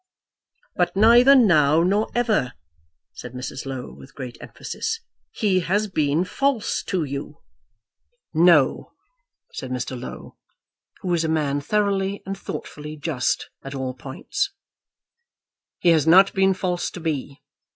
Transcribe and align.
"But 0.75 0.95
neither 0.95 1.35
now 1.35 1.83
nor 1.83 2.09
ever," 2.15 2.53
said 3.13 3.33
Mrs. 3.33 3.67
Low, 3.67 3.93
with 3.93 4.15
great 4.15 4.35
emphasis; 4.41 4.99
"he 5.29 5.59
has 5.59 5.87
been 5.87 6.23
false 6.25 6.81
to 6.87 7.03
you." 7.03 7.43
"No," 8.33 8.93
said 9.53 9.69
Mr. 9.69 9.95
Low, 10.01 10.37
who 11.01 11.09
was 11.09 11.23
a 11.23 11.29
man 11.29 11.61
thoroughly 11.61 12.23
and 12.25 12.35
thoughtfully 12.35 12.95
just 12.97 13.51
at 13.63 13.75
all 13.75 13.93
points; 13.93 14.51
"he 15.77 15.89
has 15.89 16.07
not 16.07 16.33
been 16.33 16.55
false 16.55 16.89
to 16.89 16.99
me. 16.99 17.43